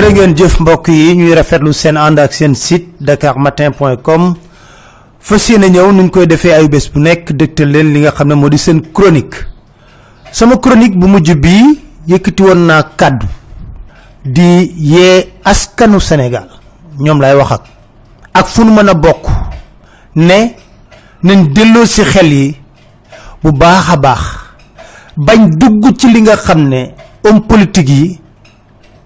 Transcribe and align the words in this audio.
jërë 0.00 0.12
ngeen 0.16 0.32
jëf 0.38 0.54
mbokk 0.62 0.88
yi 0.88 1.12
ñuy 1.16 1.34
rafetlu 1.36 1.72
seen 1.76 1.96
ànd 2.00 2.18
ak 2.22 2.32
seen 2.32 2.54
site 2.56 2.86
dakarmatin.com 3.04 4.30
fas 5.20 5.48
yéene 5.50 5.68
ñëw 5.70 5.90
nuñ 5.92 6.08
koy 6.10 6.26
defee 6.26 6.54
ay 6.56 6.68
bés 6.72 6.86
bu 6.92 7.00
nekk 7.04 7.32
dëgtal 7.36 7.68
leen 7.68 7.92
li 7.92 8.00
nga 8.00 8.10
xam 8.12 8.28
ne 8.28 8.34
moo 8.34 8.48
chronique. 8.94 9.36
Sama 10.32 10.56
chronique 10.56 10.96
bu 10.96 11.06
mujj 11.06 11.32
bii 11.34 11.80
yëkkati 12.08 12.42
woon 12.42 12.64
naa 12.66 12.82
kàddu 12.96 13.26
di 14.24 14.72
yee 14.78 15.28
askanu 15.44 16.00
sénégal. 16.00 16.48
Ñoom 16.98 17.20
lay 17.20 17.34
wax 17.36 17.52
ak 17.52 17.62
ak 18.32 18.46
fu 18.46 18.64
nu 18.64 18.72
mën 18.72 18.94
bokk 18.94 19.26
ne 20.16 20.54
nañ 21.22 21.52
delloo 21.52 21.84
si 21.84 22.02
xel 22.04 22.32
yi 22.32 22.56
bu 23.42 23.52
baax 23.52 23.88
a 23.90 23.96
baax 23.96 24.22
bañ 25.16 25.50
dugg 25.58 25.94
ci 25.98 26.08
li 26.10 26.22
nga 26.22 26.36
xam 26.36 26.68
ne 26.68 26.94
politique 27.48 27.88
yi 27.90 28.20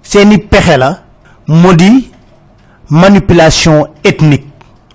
seeni 0.05 0.38
pexe 0.38 0.77
la 0.78 0.91
modi 1.48 2.10
manipulation 2.91 3.86
ethnique 4.05 4.47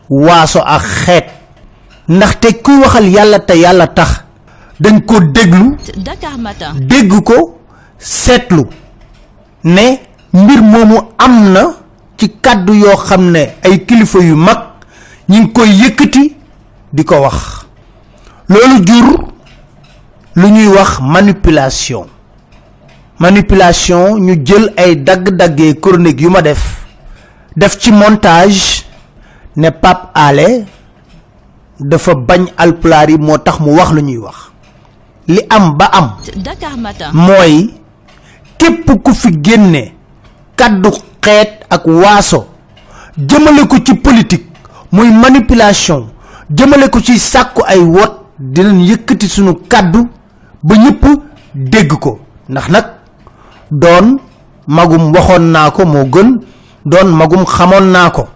waaso 0.09 0.59
ak 0.65 0.81
xeet. 0.83 1.25
Ndaxte 2.09 2.53
kuy 2.63 2.77
waxal 2.81 3.07
yàlla 3.09 3.39
te 3.39 3.53
yàlla 3.59 3.87
tax 3.87 4.23
dañ 4.80 5.02
ko 5.05 5.19
déglu 5.19 5.77
dégg 6.80 7.11
ko 7.23 7.59
seetlu 7.99 8.63
ne 9.63 9.99
mbir 10.33 10.61
moomu 10.61 10.97
am 11.17 11.52
na 11.53 11.61
ci 12.17 12.30
kàddu 12.41 12.73
yoo 12.73 12.95
xam 12.97 13.30
ne 13.31 13.53
ay 13.63 13.85
kilifa 13.85 14.19
yu 14.19 14.35
mag 14.35 14.57
ñi 15.30 15.39
ngi 15.39 15.52
koy 15.53 15.69
yëkkati 15.69 16.35
di 16.93 17.03
ko 17.03 17.15
wax. 17.21 17.65
Loolu 18.49 18.83
jur 18.85 19.07
lu 20.35 20.47
ñuy 20.49 20.67
wax 20.67 20.99
manipulation 21.02 22.07
manipulation 23.19 24.17
ñu 24.19 24.35
jël 24.45 24.73
ay 24.77 24.95
dagg-daggee 24.95 25.75
chronique 25.79 26.21
yu 26.21 26.29
ma 26.29 26.41
def 26.41 26.85
def 27.55 27.77
ci 27.79 27.91
montage 27.91 28.85
ne 29.55 29.69
Pape 29.71 30.09
Alé 30.13 30.63
dafa 31.79 32.13
bañ 32.15 32.45
alpulaar 32.57 33.09
yi 33.09 33.17
moo 33.17 33.37
tax 33.37 33.59
mu 33.59 33.71
wax 33.75 33.91
lu 33.91 34.01
ñuy 34.01 34.17
wax. 34.17 34.35
Li 35.27 35.41
am 35.49 35.75
ba 35.77 35.85
am 35.91 36.11
mooy 37.13 37.73
képp 38.57 38.91
ku 39.03 39.13
fi 39.13 39.29
génne 39.43 39.93
kaddu 40.55 40.89
xeet 41.21 41.65
ak 41.69 41.85
waaso 41.87 42.47
jëmale 43.17 43.67
ko 43.67 43.77
ci 43.85 43.95
politique 43.95 44.47
muy 44.91 45.11
manipulation 45.11 46.07
jëmale 46.49 46.89
ko 46.89 46.99
ci 47.01 47.19
sàkku 47.19 47.63
ay 47.67 47.79
wot 47.79 48.23
dinañ 48.39 48.81
yëkkati 48.81 49.27
sunu 49.27 49.53
kaddu 49.67 50.07
ba 50.63 50.75
ñëpp 50.75 51.05
dégg 51.55 51.91
ko. 51.99 52.19
Ndax 52.49 52.69
nag 52.69 52.85
doon 53.71 54.17
magum 54.67 55.11
waxoon 55.13 55.51
naa 55.51 55.71
ko 55.71 55.85
moo 55.85 56.05
gën 56.05 57.07
magum 57.07 57.45
xamoon 57.45 57.91
naa 57.91 58.09
ko. 58.09 58.27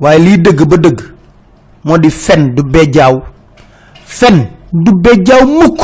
Waaye 0.00 0.18
lii 0.18 0.38
dëgg 0.38 0.64
ba 0.68 0.76
dëgg 0.76 1.00
moo 1.84 1.96
fen 2.10 2.54
du 2.54 2.62
bejjaaw 2.62 3.22
fen 4.04 4.46
du 4.72 4.92
bejjaaw 4.92 5.46
mukk. 5.46 5.80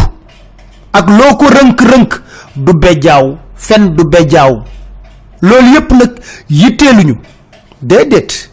Ak 0.93 1.09
loo 1.09 1.37
ko 1.37 1.47
rënk-rënk 1.49 2.21
du 2.57 2.73
bejjaaw 2.73 3.37
fen 3.55 3.95
du 3.97 4.05
bejjaaw 4.05 4.63
loolu 5.43 5.73
yépp 5.75 5.93
nag 5.93 6.11
yitteeluñu. 6.49 7.17
Déedéet. 7.83 8.51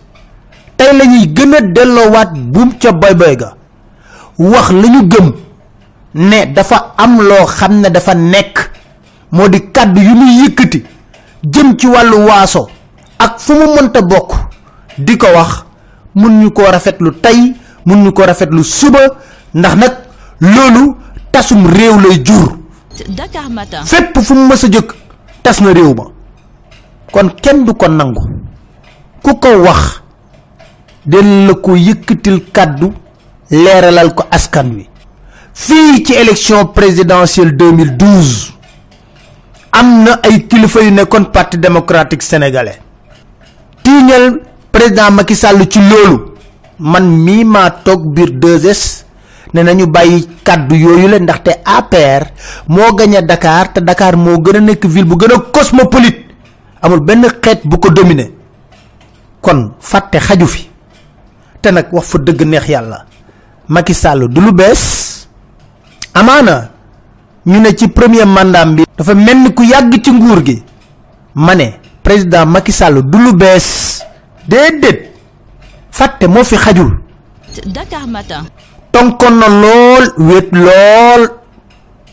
Tey 0.77 0.97
la 0.97 1.05
ñuy 1.05 1.27
gën 1.35 1.53
a 1.53 1.61
delloowaat 1.61 2.29
ca 2.79 2.91
boy 2.91 3.13
boy 3.13 3.35
ga. 3.37 3.53
Wax 4.39 4.71
la 4.71 4.87
ñu 4.87 5.03
gëm 5.07 5.31
ne 6.15 6.45
dafa 6.53 6.93
am 6.97 7.19
loo 7.21 7.45
xam 7.45 7.81
dafa 7.89 8.15
nekk 8.15 8.71
moo 9.31 9.47
di 9.49 9.59
kàddu 9.71 10.01
yu 10.01 10.15
muy 10.15 10.43
yëkkati 10.43 10.83
jëm 11.43 11.75
ci 11.77 11.87
wàllu 11.87 12.25
waaso 12.27 12.67
ak 13.19 13.39
fu 13.39 13.53
mu 13.53 13.73
mënta 13.75 14.01
bokk. 14.01 14.49
di 14.99 15.15
ko 15.17 15.27
wax 15.33 15.63
mun 16.15 16.41
ñu 16.43 16.51
koo 16.51 16.67
rafetlu 16.71 17.11
tey 17.21 17.55
mun 17.85 18.03
ñu 18.03 18.11
ko 18.11 18.25
rafetlu 18.25 18.63
suba 18.63 18.99
ndax 19.53 19.75
nag 19.75 19.93
loolu 20.41 20.95
tasum 21.31 21.65
réew 21.67 21.99
lay 21.99 22.21
jur. 22.23 22.57
Dakar 23.09 23.49
Matin. 23.49 23.83
fépp 23.85 24.19
fu 24.19 24.33
mu 24.33 24.47
mës 24.47 24.63
a 24.65 24.67
jóg 24.71 24.91
tas 25.41 25.61
na 25.61 25.71
réew 25.73 25.93
ma. 25.95 26.03
Kon 27.11 27.29
kenn 27.41 27.63
du 27.65 27.73
ko 27.73 27.87
nangu. 27.87 28.21
Ku 29.23 29.35
ko 29.39 29.47
wax 29.63 30.01
den 31.05 31.47
la 31.47 31.53
ko 31.55 31.75
yëkkatil 31.75 32.51
kàddu 32.51 32.91
leeralal 33.49 34.13
ko 34.13 34.23
askan 34.31 34.75
wi. 34.75 34.89
Fii 35.53 36.03
ci 36.05 36.13
élection 36.13 36.65
présidentielle 36.65 37.55
2012 37.55 38.53
am 39.71 40.03
na 40.03 40.19
ay 40.23 40.47
kilifa 40.47 40.81
yu 40.81 40.91
nekkoon 40.91 41.25
parti 41.31 41.57
démocratique 41.57 42.21
sénégalais. 42.23 42.79
Tiiñal 43.83 44.41
président 44.71 45.11
Macky 45.11 45.35
Sall 45.35 45.67
ci 45.69 45.79
loolu. 45.79 46.35
Man 46.79 47.05
mii 47.23 47.43
maa 47.43 47.69
toog 47.71 48.13
biir 48.13 48.29
2S 48.39 49.03
ne 49.53 49.63
nañu 49.63 49.85
bàyyi 49.87 50.27
kàddu 50.43 50.75
yooyu 50.75 51.07
la 51.07 51.19
ndaxte 51.19 51.59
APR 51.65 52.23
moo 52.67 52.93
gañe 52.95 53.21
Dakar 53.25 53.73
te 53.73 53.81
Dakar 53.81 54.15
moo 54.15 54.37
gën 54.41 54.55
a 54.55 54.59
nekk 54.59 54.85
ville 54.85 55.05
bu 55.05 55.15
gën 55.17 55.33
a 55.33 55.39
cosmopolite. 55.51 56.25
Amul 56.81 57.01
benn 57.01 57.25
xeet 57.41 57.61
bu 57.65 57.77
ko 57.79 57.89
dominer. 57.89 58.29
Kon 59.41 59.73
fàtte 59.79 60.19
xaju 60.19 60.45
fi. 60.47 60.69
Te 61.61 61.71
nag 61.71 61.87
wax 61.91 62.05
fa 62.07 62.17
dëgg 62.17 62.45
neex 62.45 62.67
yàlla. 62.67 63.05
Macky 63.67 63.93
Sall 63.93 64.27
du 64.29 64.41
lu 64.41 64.51
bees. 64.53 65.27
Amaana 66.13 66.69
ñu 67.45 67.59
ne 67.59 67.69
ci 67.75 67.87
premier 67.87 68.25
mandat 68.25 68.65
bi 68.75 68.83
dafa 68.97 69.13
mel 69.15 69.53
ku 69.53 69.63
yàgg 69.63 70.01
ci 70.03 70.11
nguur 70.11 70.43
gi 70.45 70.63
ma 71.35 71.55
ne 71.55 71.73
président 72.03 72.45
Macky 72.45 72.71
Sall 72.71 73.01
du 73.03 73.17
lu 73.17 73.33
bees. 73.33 73.99
Déedéet 74.47 75.11
fàtte 75.91 76.25
moo 76.27 76.43
fi 76.43 76.55
xajul. 76.57 76.99
Dakar 77.65 78.07
Matin. 78.07 78.43
tonkon 78.91 79.35
na 79.39 79.47
lool 79.47 80.05
wet 80.17 80.49
lool 80.51 81.23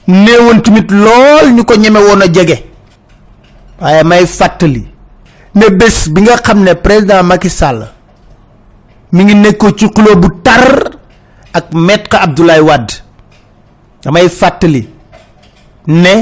néewoon 0.07 0.61
tamit 0.63 0.91
lool 0.91 1.53
ñu 1.55 1.65
ko 1.65 1.75
ñeme 1.77 1.97
woon 1.99 2.21
a 2.23 2.27
jege. 2.33 2.65
Waaye 3.81 4.03
may 4.05 4.27
fàttali 4.27 4.87
ne 5.55 5.69
bés 5.71 6.09
bi 6.11 6.21
nga 6.23 6.37
xam 6.37 6.63
ne 6.63 6.75
président 6.75 7.23
Macky 7.23 7.49
Sall 7.51 7.89
mi 9.13 9.25
ngi 9.25 9.35
nekkoo 9.35 9.71
ci 9.73 9.87
xuloo 9.89 10.17
bu 10.17 10.29
tar 10.43 10.91
ak 11.53 11.73
maître 11.73 12.17
Abdoulaye 12.21 12.61
Wade. 12.61 12.93
Damay 14.03 14.29
fàttali 14.29 14.89
ne 15.87 16.15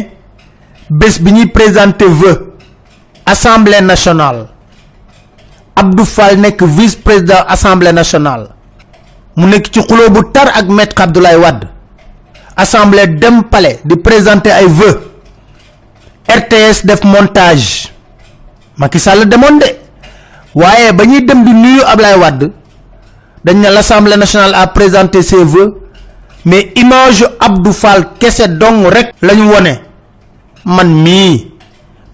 bés 0.91 1.19
bi 1.21 1.33
ñuy 1.33 1.47
présenté 1.47 2.05
vœu 2.07 2.55
assemblée 3.27 3.81
nationale. 3.81 4.49
Abdou 5.77 6.05
Fall 6.05 6.39
nekk 6.39 6.63
vice 6.63 6.95
président 6.97 7.43
assemblée 7.49 7.93
nationale. 7.93 8.49
Mu 9.37 9.47
nekk 9.51 9.71
ci 9.73 9.81
xuloo 9.83 10.11
bu 10.11 10.23
tar 10.33 10.49
ak 10.55 10.69
maître 10.69 11.03
Abdoulaye 11.03 11.37
Wade. 11.37 11.69
Assemblée 12.57 13.07
dem 13.09 13.43
palais 13.45 13.81
di 13.85 13.97
présenter 13.97 14.51
ay 14.51 14.67
vœux. 14.69 15.01
RTS 16.29 16.85
def 16.87 17.03
montage. 17.05 17.93
Macky 18.77 18.99
Sall 19.01 19.27
demoon 19.29 19.59
de. 19.59 19.67
Waaye 20.55 20.93
ba 20.93 21.05
ñuy 21.05 21.25
dem 21.25 21.45
di 21.45 21.53
nuyu 21.53 21.83
Abdoulaye 21.85 22.19
Wade 22.19 22.53
dañ 23.45 23.61
l'assemblée 23.71 24.17
nationale 24.17 24.55
a 24.55 24.67
présenté 24.69 25.21
ses 25.23 25.45
vœux 25.45 25.84
mais 26.45 26.73
image 26.77 27.25
Abdou 27.41 27.73
Fall 27.73 28.15
kese 28.19 28.49
dong 28.59 28.87
rek 28.91 29.15
lañu 29.23 29.49
wone. 29.53 29.75
Man 30.65 31.03
mii 31.03 31.53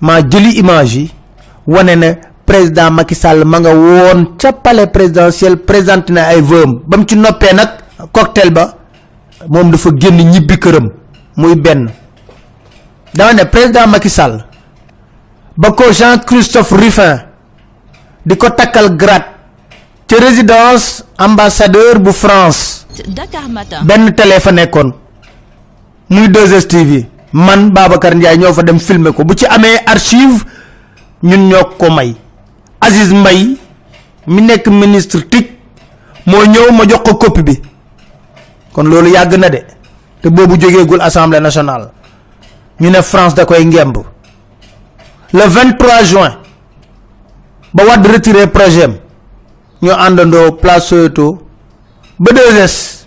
maa 0.00 0.20
jëli 0.22 0.58
image 0.58 0.94
yi 0.96 1.10
wane 1.66 1.94
ne 1.96 2.12
président 2.46 2.90
Macky 2.90 3.14
Sall 3.14 3.44
ma 3.44 3.60
nga 3.60 3.74
woon 3.74 4.36
ca 4.38 4.52
palais 4.52 4.86
présidentiel 4.86 5.56
présenté 5.58 6.12
na 6.12 6.26
ay 6.28 6.40
vœux 6.40 6.66
ba 6.86 6.96
mu 6.96 7.04
ci 7.08 7.16
noppee 7.16 7.54
nag 7.54 7.68
cocktail 8.12 8.50
ba 8.50 8.74
moom 9.48 9.70
dafa 9.70 9.90
génn 9.98 10.16
ñibbi 10.30 10.58
këram 10.58 10.90
muy 11.36 11.54
benn. 11.54 11.90
Dama 13.14 13.32
ne 13.34 13.44
président 13.44 13.86
Macky 13.86 14.08
Sall 14.10 14.44
ba 15.56 15.72
ko 15.72 15.90
Jean 15.92 16.18
Christophe 16.24 16.72
Ruffin 16.78 17.18
di 18.24 18.36
ko 18.36 18.50
takkal 18.54 18.94
grade 18.96 19.26
ca 20.06 20.16
résidence 20.18 21.04
ambassadeur 21.18 21.98
bu 21.98 22.12
France 22.12 22.69
Dakar 23.08 23.48
Matin. 23.48 23.84
benn 23.84 24.12
télé 24.14 24.40
fa 24.40 24.52
nekkoon 24.52 24.92
muy 26.10 26.28
2STV 26.28 27.06
man 27.32 27.70
Babacar 27.70 28.14
Ndiaye 28.14 28.36
ñoo 28.38 28.52
fa 28.52 28.62
dem 28.62 28.78
filmer 28.78 29.12
ko. 29.12 29.24
Bu 29.24 29.34
ci 29.34 29.46
amee 29.46 29.78
archive 29.86 30.44
ñun 31.22 31.48
ñoo 31.48 31.64
ko 31.78 31.90
may. 31.90 32.14
Aziz 32.80 33.12
Mbaye 33.12 33.56
mi 34.26 34.42
nekk 34.42 34.66
ministre 34.68 35.20
TIC 35.28 35.50
moo 36.26 36.44
ñëw 36.44 36.72
ma 36.72 36.84
jox 36.88 37.02
ko 37.10 37.16
copie 37.16 37.42
bi. 37.42 37.60
Kon 38.72 38.84
loolu 38.88 39.08
yàgg 39.10 39.34
na 39.38 39.48
de 39.48 39.64
te 40.22 40.28
boobu 40.28 40.56
jógeegul 40.60 41.00
assemblée 41.00 41.40
nationale. 41.40 41.88
Ñu 42.80 42.90
ne 42.90 43.02
France 43.02 43.34
da 43.34 43.44
koy 43.44 43.64
ngemb. 43.64 43.96
Le 45.32 45.46
23 45.46 46.04
juin 46.04 46.36
ba 47.72 47.84
Wade 47.84 48.06
retiré 48.08 48.46
projet 48.48 48.84
am 48.84 48.96
ñoo 49.82 49.94
àndandoo 49.94 50.52
place 50.52 50.86
Soweto 50.88 51.38
ba 52.20 52.30
2S 52.36 53.06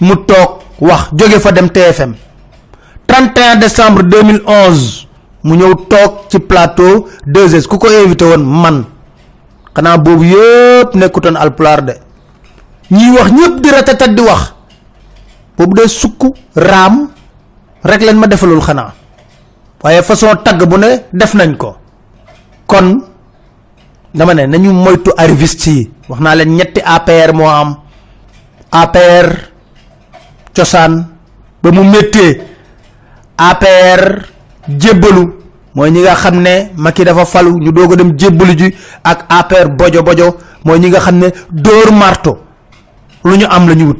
mu 0.00 0.16
toog 0.24 0.64
wax 0.80 1.12
jóge 1.12 1.38
fa 1.40 1.52
dem 1.52 1.68
TFM 1.68 2.14
31 3.06 3.60
décembre 3.60 4.02
2011 4.08 5.08
mu 5.44 5.54
ñëw 5.56 5.74
toog 5.88 6.28
ci 6.32 6.38
plateau 6.40 7.08
2S 7.28 7.68
ku 7.68 7.76
ko 7.78 7.86
invité 7.88 8.24
woon 8.24 8.44
man. 8.44 8.84
Xanaa 9.74 9.98
boobu 9.98 10.24
yëpp 10.24 10.94
nekkutoon 10.94 11.36
alpulaar 11.36 11.80
de. 11.84 11.94
Ñiy 12.90 13.10
wax 13.16 13.28
ñëpp 13.30 13.54
di 13.62 13.68
ratatat 13.70 14.10
di 14.14 14.22
wax. 14.22 14.52
Boobu 15.56 15.74
de 15.76 15.88
sukk 15.88 16.34
raam 16.56 17.10
rek 17.84 18.00
leen 18.02 18.16
ma 18.18 18.26
defalul 18.26 18.60
xanaa. 18.60 18.92
Waaye 19.82 20.02
façon 20.02 20.34
tagg 20.42 20.64
bu 20.66 20.76
ne 20.78 21.04
def 21.12 21.34
nañ 21.34 21.56
ko. 21.56 21.76
Kon 22.66 23.04
dama 24.14 24.34
ne 24.34 24.46
nañu 24.46 24.72
moytu 24.72 25.12
arriviste 25.16 25.68
yi. 25.70 25.90
Wax 26.08 26.20
naa 26.20 26.34
leen 26.34 26.56
ñetti 26.56 26.80
APR 26.84 27.32
moo 27.34 27.46
am 27.48 27.76
APR 28.72 29.26
cosaan 30.54 31.06
ba 31.62 31.70
mu 31.70 31.82
méttee 31.84 32.40
APR 33.38 34.28
jébbalu 34.68 35.32
mooy 35.74 35.90
ñi 35.90 36.00
nga 36.02 36.14
xam 36.14 36.40
ne 36.42 36.70
Macky 36.76 37.04
dafa 37.04 37.24
falu 37.24 37.58
ñu 37.58 37.72
doog 37.72 37.96
dem 37.96 38.14
jébbalu 38.18 38.54
ji 38.58 38.74
ak 39.04 39.24
APR 39.28 39.68
bojo 39.68 40.02
bojo 40.02 40.36
mooy 40.64 40.78
ñi 40.80 40.88
nga 40.88 41.00
xam 41.00 41.18
ne 41.18 41.28
dóor 41.50 41.92
marto. 41.92 42.38
Lu 43.24 43.34
am 43.48 43.68
la 43.68 43.74
ñu 43.74 43.86
wut. 43.86 43.98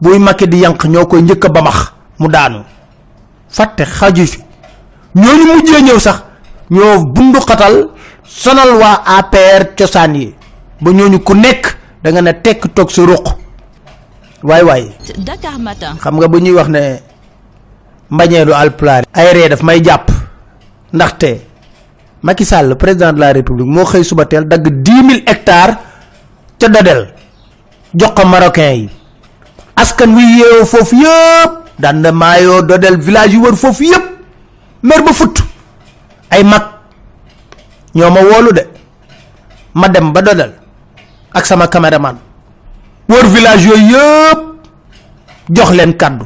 Buy 0.00 0.18
Macky 0.18 0.46
di 0.48 0.58
yank 0.58 0.84
ñoo 0.84 1.06
koy 1.06 1.22
njëkk 1.22 1.44
a 1.44 1.48
bamax 1.48 1.92
mu 2.18 2.28
daanu. 2.28 2.62
Fàtte 3.48 3.84
xaju 3.84 4.26
fi. 4.26 4.38
Ñooñu 5.14 5.98
sax 5.98 6.22
ñoo 6.70 7.04
bundu 7.06 7.40
xatal 7.40 7.90
sonal 8.24 8.70
waa 8.76 9.02
APR 9.18 9.74
cosaan 9.76 10.14
yi. 10.14 10.34
Ba 10.80 10.90
ñooñu 10.90 11.18
ku 11.22 11.34
nekk 11.34 11.76
da 12.02 12.10
nga 12.12 12.22
ne 12.22 12.32
ruq 13.06 13.26
waay 14.42 14.62
waay. 14.62 14.84
Dakar 15.18 15.58
Matin. 15.58 15.98
xam 15.98 16.14
nga 16.18 16.28
bu 16.28 16.38
ñuy 16.38 16.54
wax 16.54 16.68
ne 16.68 17.00
mbañeelu 18.10 18.52
alpulaar 18.54 19.04
ay 19.12 19.32
ree 19.34 19.48
daf 19.48 19.62
may 19.62 19.80
jàpp. 19.84 20.10
Ndaxte 20.92 21.40
Macky 22.22 22.44
Sall 22.44 22.74
président 22.76 23.12
de 23.12 23.20
la 23.20 23.32
république 23.32 23.66
moo 23.68 23.84
xëy 23.84 24.04
suba 24.04 24.24
teel 24.24 24.48
dagg 24.48 24.64
10 24.66 25.22
000 25.22 25.22
hectares 25.26 25.76
ca 26.58 26.68
Dodel 26.68 27.12
jox 27.94 28.12
ko 28.14 28.26
marocain 28.26 28.74
yi. 28.74 28.90
Askan 29.76 30.14
wi 30.16 30.22
yeewoo 30.40 30.64
foofu 30.66 30.96
yëpp 30.96 31.52
daan 31.78 32.00
na 32.00 32.12
maayoo 32.12 32.62
Dodel 32.62 32.96
village 32.98 33.32
yu 33.34 33.42
wër 33.42 33.54
foofu 33.56 33.84
yëpp. 33.84 34.04
Mer 34.82 35.02
ba 35.02 35.12
fut 35.12 35.36
ay 36.30 36.42
mag 36.44 36.62
ñoo 37.94 38.10
ma 38.10 38.20
woolu 38.22 38.52
de. 38.52 38.66
Ma 39.74 39.88
dem 39.88 40.12
ba 40.12 40.22
Dodel 40.22 40.52
ak 41.34 41.44
sama 41.46 41.68
caméraman 41.68 42.16
wër 43.08 43.26
village 43.26 43.64
yooyu 43.68 43.86
yëpp 43.92 44.40
jox 45.50 45.70
leen 45.70 45.96
kàddu. 45.96 46.24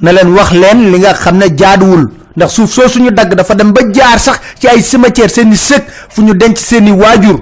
na 0.00 0.12
leen 0.12 0.32
wax 0.34 0.50
leen 0.52 0.90
li 0.92 0.98
nga 0.98 1.14
xam 1.14 1.36
ne 1.36 1.46
jaaduwul. 1.56 2.08
ndax 2.36 2.50
suuf 2.54 2.70
soo 2.72 2.88
suñu 2.88 3.10
dagg 3.10 3.34
dafa 3.34 3.54
dem 3.54 3.72
ba 3.72 3.80
jaar 3.92 4.18
sax 4.20 4.40
ci 4.58 4.68
ay 4.68 4.82
cimetière 4.82 5.30
seeni 5.30 5.56
sëg 5.56 5.82
fu 6.08 6.22
ñu 6.22 6.34
denc 6.34 6.56
seeni 6.58 6.92
waajur. 6.92 7.40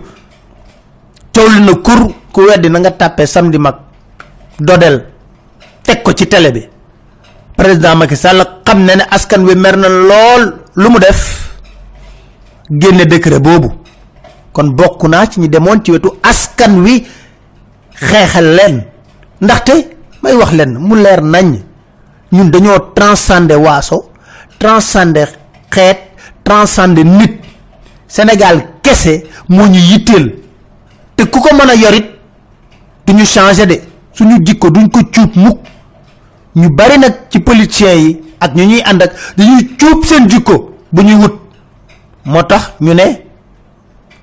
coow 1.35 1.49
li 1.49 1.61
na 1.61 1.75
kur 1.75 2.01
ku 2.33 2.41
weddi 2.41 2.69
na 2.71 2.79
nga 2.79 2.91
tàppee 2.91 3.27
samedi 3.27 3.59
mag 3.59 3.75
dodel 4.59 5.05
teg 5.83 6.03
ko 6.03 6.13
ci 6.13 6.27
télé 6.27 6.51
bi. 6.53 6.63
président 7.57 7.97
Macky 7.97 8.17
Sall 8.17 8.45
xam 8.65 8.85
ne 8.85 8.93
askan 9.11 9.45
wi 9.45 9.55
mer 9.55 9.77
na 9.77 9.89
lu 10.75 10.89
mu 10.91 10.99
def. 10.99 11.51
génne 12.71 13.05
décret 13.05 13.41
boobu. 13.41 13.69
kon 14.53 14.71
bokk 14.75 15.03
naa 15.09 15.27
ci 15.27 15.41
ñi 15.41 15.49
ci 15.85 15.91
wetu 15.93 16.11
askan 16.23 16.83
wi 16.83 17.07
xeexal 18.01 18.55
leen. 18.57 18.85
ndaxte 19.41 19.73
may 20.23 20.35
wax 20.35 20.53
leen 20.53 20.79
mu 20.79 20.95
leer 20.97 21.23
nañ 21.23 21.59
ñun 22.33 22.51
dañoo 22.51 22.93
transcender 22.95 23.59
waaso 23.59 24.11
transcender 24.59 25.29
xeet 25.71 25.99
transcender 26.45 27.05
nit. 27.05 27.33
Sénégal 28.09 28.67
kese 28.83 29.25
moo 29.49 29.67
ñu 29.67 29.79
yitteel. 29.79 30.35
te 31.17 31.25
ku 31.25 31.41
ko 31.41 31.49
mën 31.55 31.71
a 31.71 31.75
yorit 31.75 32.07
duñu 33.07 33.25
changer 33.25 33.67
de. 33.67 33.81
suñu 34.13 34.37
jikko 34.45 34.71
duñ 34.71 34.89
ko 34.91 35.01
cuub 35.15 35.31
mukk. 35.37 35.59
ñu 36.57 36.69
bari 36.71 36.99
nag 36.99 37.15
ci 37.31 37.39
politiciens 37.41 37.97
yi 38.01 38.21
ak 38.41 38.55
ñu 38.55 38.65
ñuy 38.65 38.83
ànd 38.85 39.03
ak 39.03 39.13
dañuy 39.37 39.77
cuub 39.79 40.05
seen 40.05 40.29
jikko 40.29 40.75
bu 40.93 41.03
ñuy 41.03 41.15
wut. 41.23 41.35
moo 42.25 42.43
tax 42.43 42.73
ñu 42.81 42.95
ne 42.95 43.23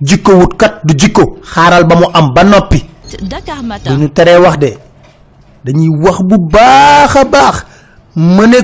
jikko 0.01 0.31
wut 0.33 0.57
kat 0.57 0.81
du 0.83 0.93
jikko. 0.97 1.37
xaaral 1.43 1.83
ba 1.85 1.95
mu 1.95 2.05
am 2.13 2.33
ba 2.33 2.43
noppi 2.43 2.83
Dakar 3.21 3.61
Matin. 3.63 3.91
teree 4.09 4.37
wax 4.37 4.57
de. 4.57 4.77
Dañuy 5.63 5.89
wax 6.01 6.17
bu 6.23 6.37
baax 6.37 7.15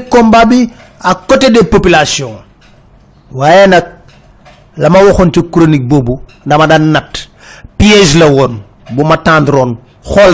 combat 0.09 0.45
à 1.01 1.15
côté 1.27 1.49
des 1.49 1.63
populations. 1.63 2.35
Waaye 3.31 3.67
nag 3.67 3.85
la 4.77 4.89
ma 4.89 4.99
chronique 5.51 5.87
boobu 5.87 6.19
dama 6.45 6.67
daan 6.67 6.91
natt. 6.91 7.29
Piège 7.77 8.17
la 8.17 8.27
bu 8.91 9.03
ma 9.03 9.17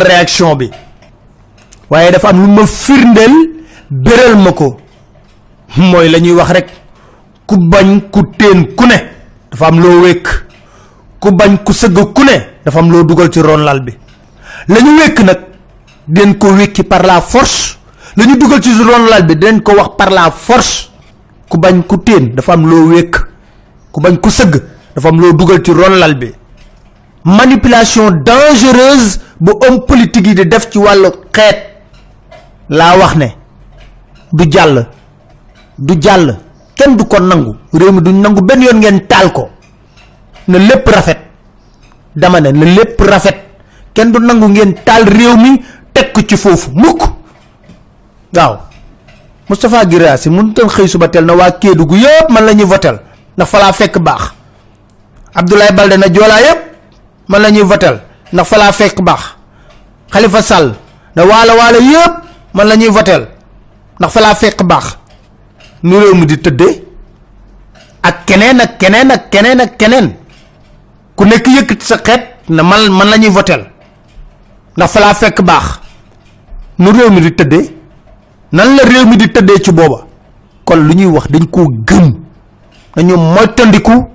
réaction 0.01 0.55
bi. 0.55 0.69
Dafa 2.11 2.29
am 2.29 2.41
lu 2.45 2.47
ma 2.51 2.65
wax 6.35 6.51
rek. 6.51 6.67
Ku 7.45 7.55
bañ 7.57 8.01
ku 8.11 8.21
teen 8.37 8.75
ku 8.75 8.85
dafa 9.51 9.65
am 9.67 9.79
ku 11.19 11.31
bañ 11.31 11.57
ku 11.63 11.73
sëgg 11.73 12.13
ku 12.13 12.23
ne 12.23 12.61
dafa 12.63 12.79
am 12.79 12.91
loo 12.91 13.03
dugal 13.03 13.29
ci 13.31 13.41
ron 13.41 13.63
lal 13.63 13.81
bi. 13.81 13.93
La 14.67 14.79
ñu 14.81 14.91
nag 15.23 15.39
den 16.07 16.37
ko 16.37 16.47
wékki 16.53 16.83
par 16.83 17.03
la 17.05 17.21
force. 17.21 17.77
La 18.15 18.25
ñu 18.25 18.37
dugal 18.37 18.61
ci 18.61 18.71
ron 18.73 19.05
lal 19.09 19.25
bi 19.25 19.35
den 19.35 19.61
ko 19.61 19.73
wax 19.73 19.89
par 19.97 20.09
la 20.11 20.31
force. 20.31 20.89
Ku 21.49 21.57
bañ 21.57 21.83
ku 21.85 21.97
teen 22.03 22.33
dafa 22.35 22.53
am 22.53 22.65
loo 22.69 22.87
wékk. 22.89 23.15
Ku 23.91 24.01
bañ 24.01 24.17
ku 24.19 24.29
sëgg 24.29 24.61
dafa 24.95 25.07
am 25.09 25.19
loo 25.19 25.33
dugal 25.33 25.61
ci 25.63 25.71
ron 25.71 25.97
lal 25.97 26.15
bi. 26.17 26.31
Manipulation 27.23 28.11
dangereuse 28.23 29.19
bu 29.39 29.51
homme 29.61 29.85
politique 29.85 30.27
yi 30.27 30.33
di 30.35 30.45
def 30.47 30.69
ci 30.69 30.77
wàllu 30.77 31.09
xeet. 31.31 31.57
Laa 32.69 32.97
wax 32.97 33.15
ne 33.15 33.27
du 34.31 34.43
jàll. 34.51 34.87
Du 35.77 35.93
jàll. 36.01 36.37
Kenn 36.75 36.95
du 36.95 37.05
ko 37.05 37.19
nangu. 37.19 37.55
Réew 37.73 37.91
mi 37.91 38.01
du 38.01 38.11
nangu 38.11 38.41
benn 38.41 38.61
yoon 38.61 38.77
ngeen 38.79 39.07
taal 39.07 39.31
ko 39.31 39.49
na 40.47 40.57
lépp 40.57 40.87
rafet. 40.87 41.17
Dama 42.15 42.39
ne 42.41 42.51
na 42.51 42.65
lépp 42.65 42.99
rafet. 43.01 43.37
Kenn 43.93 44.11
du 44.11 44.19
nangu 44.19 44.47
ngeen 44.49 44.73
taal 44.85 45.03
réew 45.05 45.35
mi 45.37 45.61
teg 45.93 46.11
ko 46.13 46.21
ci 46.27 46.37
foofu 46.37 46.71
mukk. 46.73 47.01
Waaw. 48.33 48.57
Moustapha 49.49 49.85
Guirassy 49.85 50.29
mun 50.29 50.53
tan 50.53 50.67
xëy 50.69 50.87
suba 50.87 51.07
tel 51.07 51.25
na 51.25 51.33
waa 51.35 51.51
Kédougou 51.51 51.95
yëpp 51.97 52.29
man 52.29 52.45
la 52.45 52.53
ñuy 52.53 52.65
votel. 52.65 52.99
Ndax 53.37 53.49
fa 53.49 53.59
laa 53.59 53.73
fekk 53.73 53.97
baax. 53.99 54.31
Abdoulaye 55.35 55.71
Balde 55.71 55.97
na 55.97 56.07
joolaa 56.13 56.41
yëpp 56.41 56.59
man 57.27 57.41
la 57.41 57.51
ñuy 57.51 57.63
votel. 57.63 57.99
Ndax 58.33 58.47
fa 58.49 58.57
laa 58.57 58.71
fekk 58.71 59.01
baax. 59.01 59.35
Khalifa 60.11 60.41
Sall 60.41 60.73
na 61.15 61.23
waalo 61.25 61.53
waalo 61.57 61.79
yëpp 61.79 62.13
man 62.53 62.67
la 62.67 62.75
ñuy 62.75 62.89
votel. 62.89 63.27
Ndax 63.99 64.11
fa 64.13 64.21
laa 64.21 64.35
fekk 64.35 64.61
mi 65.83 66.25
di 66.25 66.37
ak 68.07 68.25
keneen 68.25 68.61
ak 68.61 68.77
keneen 68.79 69.11
ak 69.11 69.23
keneen 69.31 69.59
ak 69.61 69.71
keneen 69.77 70.07
ku 71.17 71.25
nekk 71.25 71.47
yëkkati 71.47 71.85
sa 71.85 71.97
xeet 71.97 72.23
na 72.49 72.63
man 72.63 72.87
man 72.91 73.09
la 73.09 73.17
ñuy 73.17 73.29
votel 73.29 73.65
ndax 74.77 74.91
fa 74.93 74.99
laa 74.99 75.13
fekk 75.13 75.41
nu 76.79 76.91
réew 76.91 77.09
mi 77.11 77.21
di 77.21 77.31
tëddee. 77.33 77.73
Nan 78.51 78.75
la 78.77 78.83
réew 78.83 79.05
mi 79.07 79.17
di 79.17 79.27
tëddee 79.27 79.59
ci 79.63 79.71
booba? 79.71 80.05
Kon 80.63 80.75
lu 80.87 80.93
ñuy 80.95 81.05
wax 81.05 81.27
dañ 81.29 81.45
koo 81.49 81.67
gëm. 81.85 82.13
Dañu 82.95 83.15
moytandiku 83.17 84.07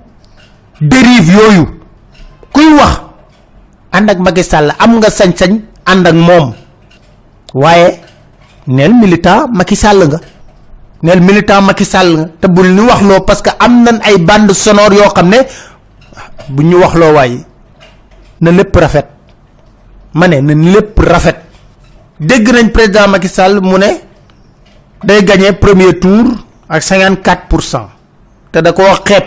dérive 0.81 1.31
yooyu. 1.33 1.65
Kuy 2.51 2.73
wax 2.79 3.01
ànd 3.91 4.09
ak 4.09 4.17
Macky 4.19 4.43
Sall 4.43 4.73
am 4.79 4.97
nga 4.97 5.09
sañ-sañ 5.09 5.59
ànd 5.85 6.07
ak 6.07 6.13
moom. 6.15 6.53
Waaye 7.53 7.99
neel 8.67 8.93
militant 8.93 9.47
Macky 9.51 9.75
Sall 9.75 10.07
nga. 10.07 10.19
Neel 11.03 11.21
militant 11.21 11.61
Macky 11.61 11.85
Sall 11.85 12.17
nga. 12.17 12.25
Te 12.41 12.47
bul 12.47 12.67
ñu 12.73 12.87
wax 12.87 13.01
loo 13.01 13.19
parce 13.21 13.41
que 13.43 13.49
am 13.59 13.83
nañ 13.83 13.99
ay 14.03 14.17
bande 14.17 14.53
sonore 14.53 14.95
yoo 14.95 15.09
xam 15.13 15.29
bu 16.49 16.63
ñu 16.63 16.77
wax 16.79 16.93
loo 16.95 17.13
waaye 17.13 17.45
na 18.41 18.51
lépp 18.51 18.75
rafet. 18.75 19.07
Ma 20.13 20.27
ne 20.27 20.41
na 20.41 20.53
lépp 20.53 20.99
rafet. 20.99 21.37
Dégg 22.19 22.47
nañ 22.51 22.69
président 22.71 23.07
Macky 23.07 23.27
Sall 23.27 23.59
mu 23.61 23.77
ne 23.77 23.89
day 25.03 25.23
gagné 25.23 25.53
premier 25.53 25.99
tour 25.99 26.25
ak 26.69 26.81
54 26.83 27.47
pour 27.47 27.61
cent. 27.63 27.89
Te 28.51 28.59
da 28.61 28.71
koo 28.73 28.83
xeeb. 29.05 29.23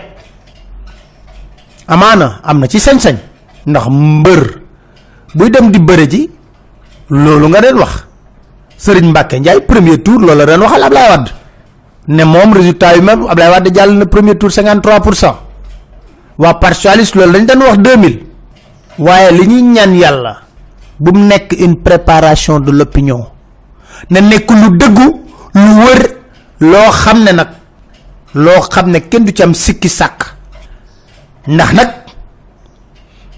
Amaana 1.87 2.39
am 2.43 2.59
na 2.59 2.67
ci 2.67 2.79
sañ-sañ. 2.79 3.17
Ndax 3.65 3.85
mbër 3.89 4.61
buy 5.35 5.49
dem 5.49 5.71
di 5.71 5.79
bëre 5.79 6.07
ji 6.09 6.29
loolu 7.09 7.47
nga 7.49 7.61
den 7.61 7.77
wax. 7.77 8.05
Serigne 8.77 9.09
Mbacke 9.09 9.39
Ndiaye 9.39 9.61
premier 9.61 10.01
tour 10.01 10.19
loolu 10.21 10.45
den 10.45 10.61
waxal 10.61 10.83
Ablaye 10.83 11.09
Wade. 11.09 11.31
Ne 12.07 12.23
moom 12.23 12.53
résultat 12.53 12.95
yu 12.95 13.01
même 13.01 13.25
Ablaye 13.27 13.49
Wade 13.51 13.75
jàll 13.75 13.91
na 13.97 14.05
premier 14.05 14.37
tour 14.37 14.51
53 14.51 15.46
pour 16.37 16.45
cent 16.45 16.53
waa 16.53 16.53
parti 16.53 16.75
socialiste 16.81 17.15
loolu 17.15 17.45
dañ 17.45 17.59
wax 17.59 17.77
2000 17.77 18.19
waaye 18.99 19.31
li 19.31 19.47
ñuy 19.47 19.61
ñaan 19.61 19.95
yàlla 19.95 20.41
bu 20.99 21.11
mu 21.11 21.25
nekk 21.27 21.53
une 21.59 21.75
préparation 21.77 22.59
de 22.59 22.71
l'opinion 22.71 23.25
na 24.09 24.21
nekk 24.21 24.49
lu 24.51 24.77
dëggu 24.77 25.07
lu 25.53 25.71
wër 25.83 26.01
loo 26.59 26.91
xam 26.91 27.23
ne 27.23 27.31
nag 27.31 27.47
loo 28.33 28.61
xam 28.69 28.89
ne 28.91 28.99
kenn 28.99 29.25
du 29.25 29.31
ci 29.31 29.43
am 29.43 29.53
sikki 29.53 29.89
sàkk. 29.89 30.35
Ndax 31.47 31.73
nag 31.73 31.89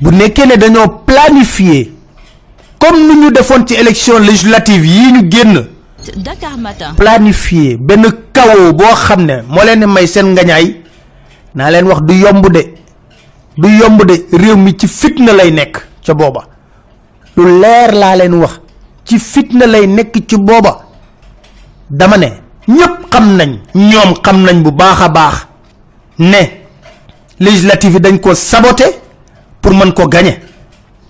bu 0.02 0.12
nekkee 0.12 0.46
ne 0.46 0.56
dañoo 0.58 0.88
planifier 1.06 1.92
comme 2.80 3.00
ni 3.08 3.16
ñu 3.22 3.32
defoon 3.32 3.66
ci 3.68 3.74
élection 3.76 4.20
législative 4.20 4.86
yi 4.86 5.12
ñu 5.12 5.30
génn. 5.32 5.66
Dakar 6.16 6.58
Matin. 6.58 6.94
planifier 6.96 7.78
benn 7.78 8.04
kawo 8.34 8.74
boo 8.74 8.96
xam 8.96 9.26
ne 9.26 9.42
moo 9.48 9.64
leen 9.64 9.86
may 9.86 10.08
seen 10.08 10.34
ngañaay. 10.34 10.76
Naa 11.56 11.72
leen 11.72 11.86
wax 11.88 12.02
du 12.08 12.14
yomb 12.14 12.46
de 12.52 12.62
du 13.62 13.68
yomb 13.78 14.04
de 14.06 14.16
réew 14.38 14.56
mi 14.56 14.74
ci 14.78 14.88
fitna 14.88 15.34
lay 15.34 15.52
nekk 15.52 15.78
ca 16.06 16.14
booba. 16.14 16.44
Lu 17.36 17.60
leer 17.62 17.92
laa 17.94 18.16
leen 18.16 18.34
wax 18.36 18.60
ci 19.06 19.20
fitna 19.20 19.66
lay 19.68 19.86
nekk 19.88 20.14
ci 20.28 20.38
booba. 20.38 20.86
Dama 21.90 22.18
ne 22.18 22.28
ñépp 22.68 23.10
xam 23.12 23.36
nañ 23.36 23.60
ñoom 23.76 24.14
xam 24.24 24.44
nañ 24.44 24.62
bu 24.64 24.72
baax 24.72 25.02
a 25.02 25.10
baax 25.10 25.48
ne 26.20 26.42
législative 27.40 28.00
dañ 28.00 28.20
ko 28.20 28.34
saboté 28.36 28.86
pour 29.62 29.74
mën 29.74 29.92
ko 29.94 30.08
gañe 30.08 30.40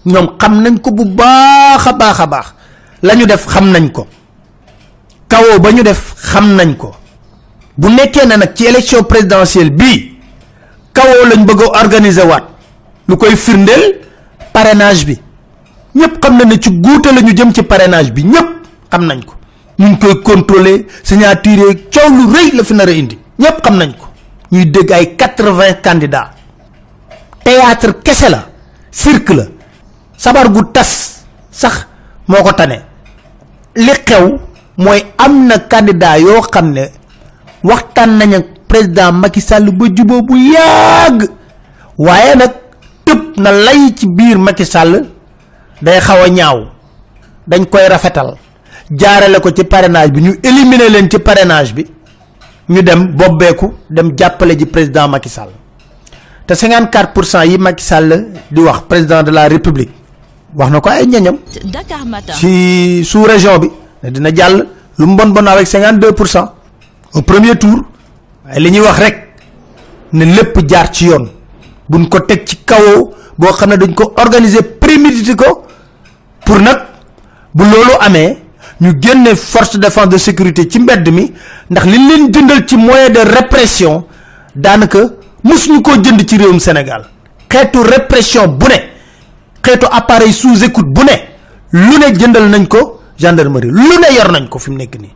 ñoom 0.05 0.37
xam 0.39 0.61
nañ 0.61 0.79
ko 0.79 0.91
bu 0.91 1.05
baax 1.05 1.87
a 1.87 1.93
baax 1.93 2.19
a 2.19 2.25
baax. 2.27 2.45
La 3.01 3.15
ñu 3.15 3.25
def 3.25 3.45
xam 3.47 3.71
nañ 3.71 3.91
ko. 3.91 4.07
Kawoo 5.27 5.59
ba 5.59 5.71
ñu 5.71 5.83
def 5.83 6.15
xam 6.15 6.55
nañ 6.55 6.75
ko. 6.77 6.95
Bu 7.77 7.89
nekkee 7.89 8.25
ne 8.25 8.35
nag 8.37 8.53
ci 8.55 8.65
élection 8.65 9.03
présidentielle 9.03 9.69
bii 9.69 10.08
kawoo 10.93 11.25
lañ 11.29 11.45
bëgg 11.45 11.61
a 11.61 11.79
organiser 11.83 12.25
waat. 12.27 12.43
Lu 13.07 13.17
koy 13.17 13.35
firndeel 13.35 13.99
parrainage 14.53 15.05
bi. 15.05 15.15
Ñëpp 15.95 16.19
xam 16.21 16.37
na 16.37 16.45
ne 16.45 16.55
ci 16.59 16.69
guute 16.71 17.11
la 17.13 17.21
ñu 17.21 17.33
jëm 17.35 17.53
ci 17.53 17.63
parrainage 17.63 18.11
bi. 18.11 18.23
Ñëpp 18.23 18.49
xam 18.91 19.05
nañ 19.05 19.23
ko. 19.25 19.33
Ñu 19.79 19.97
koy 19.97 20.21
contrôler 20.21 20.85
signature 21.03 21.75
coow 21.93 22.09
lu 22.09 22.33
rëy 22.33 22.51
la 22.55 22.63
fi 22.63 22.73
nar 22.73 22.89
indi. 22.89 23.17
Ñëpp 23.39 23.61
xam 23.63 23.77
nañ 23.77 23.91
ko. 23.97 24.05
Ñuy 24.51 24.65
dégg 24.65 24.91
ay 24.91 25.15
quatre 25.15 25.49
vingt 25.51 25.81
candidats. 25.81 26.31
Théâtre 27.43 28.01
kese 28.03 28.29
la. 28.29 28.45
Cirque 28.91 29.29
la. 29.33 29.43
Sabar 30.17 30.49
gu 30.51 30.61
tas 30.71 31.23
sax 31.51 31.85
moo 32.27 32.43
ko 32.43 32.51
li 33.75 33.91
xew 34.05 34.37
mooy 34.77 35.01
am 35.17 35.47
na 35.47 35.57
candidat 35.59 36.19
nañ 38.07 38.33
ak 38.35 38.45
président 38.69 39.11
Macky 39.11 39.41
Sall 39.41 39.65
ba 39.71 39.85
juboo 39.95 40.21
bu 40.21 40.35
yàgg. 40.37 41.19
waaye 41.97 42.35
nag 42.35 42.51
tëb 43.05 43.19
na 43.43 43.51
lay 43.51 43.81
ci 43.97 44.05
biir 44.07 44.37
Macky 44.37 44.65
Sall 44.65 44.93
day 45.81 45.99
xaw 45.99 46.21
a 46.25 46.29
ñaaw. 46.29 46.59
dañ 47.47 47.65
koy 47.71 47.87
rafetal. 47.89 48.29
jaarale 48.99 49.39
ko 49.41 49.49
ci 49.51 49.63
parrainage 49.63 50.11
bi 50.11 50.21
ñu 50.21 50.31
éliminer 50.43 50.89
leen 50.89 51.09
ci 51.09 51.19
parrainage 51.19 51.73
bi. 51.73 51.85
ñu 52.69 52.81
dem 52.83 53.01
bobbeeku 53.17 53.73
dem 53.89 54.13
jàppale 54.17 54.53
ji 54.57 54.65
président 54.65 55.07
Macky 55.07 55.29
Sall. 55.29 55.49
te 56.45 56.53
54 56.53 57.13
pour 57.13 57.25
cent 57.25 57.43
yi 57.43 57.57
Macky 57.57 57.83
Sall 57.83 58.27
di 58.51 58.61
wax 58.61 58.81
président 58.87 59.23
de 59.23 59.31
la 59.31 59.47
république 59.47 59.91
wax 60.55 60.71
na 60.71 60.79
ko 60.81 60.89
ay 60.89 61.05
ñañam. 61.07 61.37
Ci 62.33 63.03
sous 63.03 63.23
région 63.23 63.57
bi 63.57 63.69
dina 64.03 64.29
jàll 64.33 64.67
lu 64.97 65.05
mu 65.05 65.15
bon 65.15 65.29
bon 65.29 65.45
avec 65.47 65.65
52 65.67 66.11
pour 66.13 66.27
cent. 66.27 66.53
au 67.13 67.21
premier 67.21 67.55
tour 67.55 67.81
waaye 68.49 68.59
li 68.59 68.71
ñuy 68.71 68.81
wax 68.81 68.99
rek 68.99 69.27
ne 70.13 70.25
lépp 70.25 70.59
jaar 70.67 70.91
ci 70.91 71.05
yoon. 71.05 71.29
buñ 71.89 72.07
ko 72.07 72.19
teg 72.21 72.45
ci 72.45 72.57
kawoo 72.65 73.11
boo 73.37 73.51
xam 73.53 73.69
ne 73.69 73.77
dañ 73.77 73.93
ko 73.93 74.13
organiser 74.17 74.61
prémédité 74.79 75.35
ko 75.35 75.65
pour 76.45 76.59
nag 76.61 76.77
bu 77.53 77.63
loolu 77.63 77.97
amee 77.99 78.37
ñu 78.81 78.93
génne 79.01 79.35
force 79.35 79.73
de 79.77 79.79
défense 79.81 80.09
de 80.09 80.17
sécurité 80.17 80.67
ci 80.69 80.79
mbedd 80.79 81.09
mi 81.11 81.33
ndax 81.69 81.85
li 81.85 81.97
leen 81.97 82.31
jëndal 82.33 82.65
ci 82.67 82.77
moyen 82.77 83.09
de 83.09 83.19
répression 83.19 84.05
daanaka 84.55 84.99
mësuñu 85.43 85.81
koo 85.81 85.93
jënd 86.03 86.25
ci 86.27 86.37
réewum 86.37 86.59
Sénégal. 86.59 87.05
xeetu 87.49 87.79
répression 87.81 88.47
bu 88.47 88.67
ne 88.67 88.77
xeetu 89.63 89.85
appareil 89.91 90.31
sous 90.33 90.63
écoute 90.63 90.87
bu 90.93 91.01
ne 91.01 91.15
lu 91.73 91.97
ne 91.97 92.19
jëndal 92.19 92.49
nañ 92.49 92.67
ko 92.67 93.01
gendarmerie 93.17 93.71
lu 93.71 93.97
ne 93.99 94.15
yor 94.15 94.31
nañ 94.31 94.47
ko 94.47 94.59
fi 94.59 94.69
mu 94.69 94.77
nekk 94.77 94.95
nii 94.99 95.13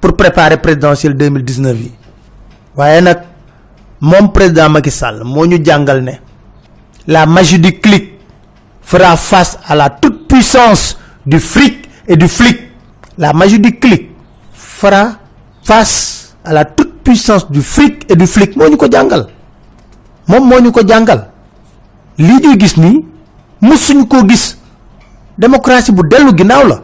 pour 0.00 0.16
préparer 0.16 0.56
présidentielle 0.60 1.14
2019 1.16 1.76
yi 1.78 1.92
waaye 2.76 3.00
nag 3.00 3.18
moom 4.00 4.32
président 4.32 4.68
Macky 4.68 4.90
Sall 4.90 5.22
moo 5.24 5.46
la 7.06 7.26
magie 7.26 7.58
du 7.58 7.72
clic 7.80 8.12
fera 8.82 9.16
face 9.16 9.58
à 9.66 9.74
la 9.74 9.90
toute 9.90 10.28
puissance 10.28 10.98
du 11.26 11.38
fric 11.40 11.88
et 12.06 12.16
du 12.16 12.28
flic. 12.28 12.58
La 13.18 13.32
magie 13.32 13.58
du 13.60 13.78
clic 13.78 14.10
fera 14.52 15.12
face 15.62 16.34
à 16.44 16.52
la 16.52 16.64
toute 16.64 17.02
puissance 17.02 17.50
du 17.50 17.62
fric 17.62 18.04
et 18.10 18.16
du 18.16 18.26
flic. 18.26 18.56
Moo 18.56 18.68
ñu 18.68 18.76
ko 18.76 18.86
jàngal. 18.90 19.26
Moom 20.28 20.48
moo 20.48 20.60
ñu 20.60 20.72
ko 20.72 20.80
jàngal. 20.86 21.28
Lii 22.18 22.40
ñuy 22.40 22.58
gis 24.28 24.56
démocratie 25.38 25.92
bu 25.92 26.02
dellu 26.08 26.36
ginnaaw 26.36 26.80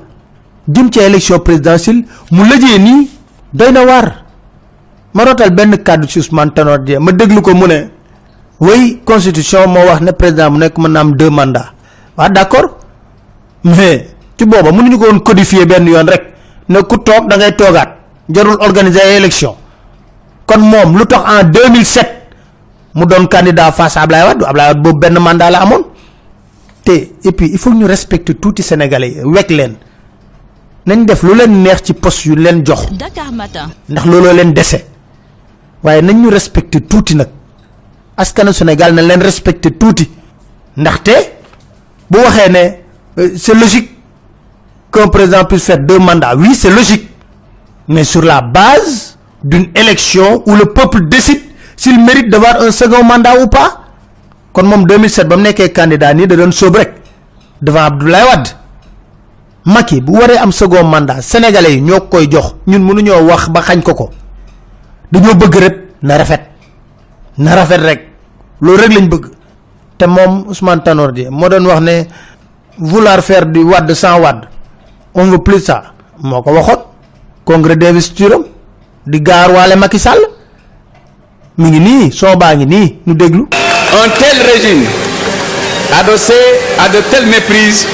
élection 1.06 1.38
présidentielle 1.38 2.04
mu 2.30 2.44
lëjee 2.44 2.78
nii 2.78 3.10
ma 5.14 5.24
rotal 5.24 5.50
benn 5.50 5.76
kàddu 5.82 6.06
ci 6.06 6.18
Ousmane 6.18 6.52
Tanor 6.54 6.78
Dieng. 6.80 7.00
Ma 7.02 7.12
déglu 7.12 7.40
ko 7.42 7.54
mu 7.54 7.66
ne 7.66 7.88
way 8.60 9.00
constitution 9.04 9.66
moo 9.68 9.86
wax 9.86 10.00
ne 10.00 10.12
président 10.12 10.50
mu 10.50 10.58
nekk 10.58 10.78
mën 10.78 10.88
na 10.92 11.00
am 11.00 11.14
deux 11.16 11.30
mandats. 11.30 11.72
Waaw 12.16 12.28
d'accord. 12.30 12.76
Mais 13.64 14.08
ci 14.36 14.44
booba 14.44 14.70
mënuñu 14.72 14.98
ko 14.98 15.06
woon 15.06 15.20
codifier 15.20 15.66
benn 15.66 15.86
yoon 15.86 16.06
rek 16.06 16.22
ne 16.68 16.80
ku 16.82 16.96
toog 16.98 17.28
da 17.28 17.36
ngay 17.36 17.56
toogaat 17.56 17.96
jarul 18.28 18.56
organiser 18.60 19.00
ay 19.02 19.16
élection 19.16 19.54
kon 20.46 20.58
moom 20.60 20.96
lu 20.98 21.06
tax 21.06 21.22
en 21.26 21.44
2007 21.44 22.06
mu 22.94 23.04
doon 23.06 23.26
candidat 23.26 23.72
face 23.72 23.96
à 23.96 24.02
Ablaye 24.02 24.24
Wade 24.24 24.44
Ablaye 24.44 24.68
Wade 24.68 24.82
boobu 24.82 24.98
benn 24.98 25.18
mandat 25.18 25.50
la 25.50 25.62
amoon. 25.62 25.84
Te 26.84 26.92
et 27.24 27.32
puis 27.32 27.50
il 27.52 27.58
faut 27.58 27.72
ñu 27.74 27.84
respecter 27.86 28.34
tuuti 28.34 28.62
sénégalais 28.62 29.10
yi 29.10 29.22
wekk 29.24 29.50
leen. 29.50 29.74
Nañ 30.86 31.04
def 31.04 31.22
lu 31.22 31.34
leen 31.34 31.62
neex 31.62 31.82
ci 31.84 31.92
poste 31.94 32.26
yu 32.26 32.34
leen 32.36 32.64
jox. 32.64 32.86
Ndax 33.88 34.04
looloo 34.06 34.32
leen 34.32 34.52
dese 34.52 34.84
waaye 35.82 36.02
nañ 36.02 36.16
ñu 36.22 36.30
respecter 36.30 36.80
tuuti 36.86 37.14
nag. 37.16 37.28
Askanu 38.16 38.52
Sénégal 38.52 38.92
na 38.94 39.02
leen 39.02 39.20
respecter 39.22 39.70
tuuti. 39.78 40.10
Ndaxte 40.76 41.14
bu 42.10 42.18
waxee 42.18 42.50
ne 42.50 43.22
euh, 43.22 43.30
c'est 43.36 43.54
logique 43.54 43.90
qu'un 44.92 45.08
président 45.08 45.44
puisse 45.44 45.64
faire 45.64 45.78
deux 45.78 45.98
mandats. 45.98 46.34
Oui 46.36 46.54
c'est 46.54 46.70
logique. 46.70 47.08
Mais 47.88 48.04
sur 48.04 48.22
la 48.22 48.40
base 48.40 49.16
d'une 49.42 49.68
élection 49.74 50.42
où 50.46 50.54
le 50.56 50.66
peuple 50.66 51.06
décide 51.08 51.40
s'il 51.76 52.02
mérite 52.04 52.28
d'avoir 52.28 52.60
un 52.60 52.70
second 52.72 53.04
mandat 53.04 53.40
ou 53.40 53.46
pas. 53.46 53.82
Kon 54.52 54.64
moom 54.64 54.84
2007 54.86 55.28
ba 55.28 55.36
mu 55.36 55.42
nekkee 55.44 55.70
candidat 55.72 56.14
nii 56.14 56.26
da 56.26 56.36
doon 56.36 56.50
sóob 56.52 56.76
rek 56.76 56.94
devant 57.62 57.84
Abdoulaye 57.84 58.24
Wade. 58.24 58.48
Macky 59.64 60.00
bu 60.00 60.12
waree 60.18 60.38
am 60.38 60.50
second 60.52 60.84
mandat 60.88 61.22
sénégalais 61.22 61.74
yi 61.74 61.80
ñoo 61.82 62.00
koy 62.10 62.26
jox. 62.30 62.54
Ñun 62.66 62.80
mënuñoo 62.82 63.22
wax 63.28 63.48
ba 63.50 63.62
xañ 63.62 63.82
ko 63.82 63.94
ko 63.94 64.10
dañoo 65.12 65.34
bëgg 65.34 65.54
rek 65.54 65.76
na 66.02 66.16
rafet. 66.18 66.42
Na 67.38 67.54
rafet 67.54 67.80
rek. 67.80 68.00
Loolu 68.60 68.82
rek 68.82 68.92
lañ 68.92 69.08
bëgg. 69.08 69.24
Te 69.98 70.06
moom 70.06 70.44
Ousmane 70.48 70.82
Tanor 70.82 71.12
moo 71.30 71.48
doon 71.48 71.66
vouloir 72.78 73.20
faire 73.20 73.46
du 73.46 73.64
on 75.14 75.24
veut 75.30 75.38
plus 75.38 75.60
ça. 75.60 75.82
Congrès 77.44 77.76
Un 83.90 84.08
tel 84.10 84.36
régime, 84.52 84.84
adossé 85.98 86.34
à 86.78 86.88
de 86.90 87.00
telles 87.10 87.26
méprises, 87.26 87.86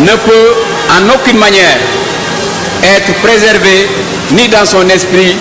ne 0.00 0.10
peut 0.16 0.52
en 0.90 1.14
aucune 1.14 1.38
manière 1.38 1.78
être 2.82 3.12
préservé 3.22 3.86
ni 4.32 4.48
dans 4.48 4.66
son 4.66 4.88
esprit 4.88 5.36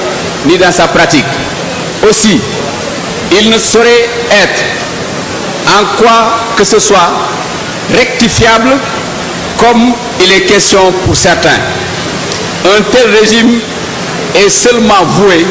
ni 0.45 0.57
dans 0.57 0.71
sa 0.71 0.87
pratique. 0.87 1.25
Aussi, 2.07 2.39
il 3.39 3.49
ne 3.49 3.57
saurait 3.57 4.09
être 4.31 4.63
en 5.67 5.85
quoi 6.01 6.39
que 6.57 6.63
ce 6.63 6.79
soit 6.79 7.11
rectifiable 7.93 8.69
comme 9.57 9.93
il 10.21 10.31
est 10.31 10.45
question 10.45 10.91
pour 11.05 11.15
certains. 11.15 11.59
Un 12.65 12.81
tel 12.91 13.09
régime 13.21 13.59
est 14.35 14.49
seulement 14.49 15.03
voué 15.05 15.45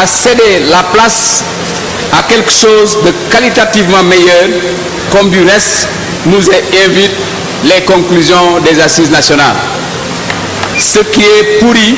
à 0.00 0.06
céder 0.06 0.64
la 0.70 0.82
place 0.84 1.44
à 2.12 2.22
quelque 2.22 2.50
chose 2.50 2.98
de 3.04 3.12
qualitativement 3.30 4.02
meilleur, 4.04 4.48
comme 5.10 5.30
du 5.30 5.42
reste 5.44 5.88
nous 6.26 6.42
invitent 6.86 7.10
les 7.64 7.82
conclusions 7.84 8.60
des 8.60 8.80
assises 8.80 9.10
nationales. 9.10 9.56
Ce 10.78 10.98
qui 11.00 11.20
est 11.22 11.58
pourri 11.60 11.96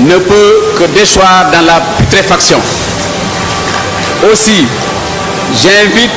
ne 0.00 0.16
peut 0.18 0.54
que 0.78 0.84
déchoir 0.98 1.50
dans 1.52 1.64
la 1.64 1.80
putréfaction. 1.98 2.60
Aussi, 4.30 4.66
j'invite 5.62 6.10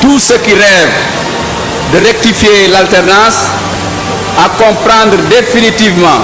tous 0.00 0.18
ceux 0.18 0.38
qui 0.38 0.52
rêvent 0.52 0.98
de 1.94 1.98
rectifier 2.06 2.68
l'alternance 2.68 3.46
à 4.38 4.48
comprendre 4.62 5.16
définitivement 5.30 6.20